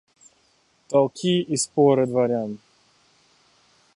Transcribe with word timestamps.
Толки 0.89 1.41
и 1.43 1.55
споры 1.55 2.07
дворян. 2.07 2.57